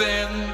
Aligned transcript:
nothing. 0.00 0.51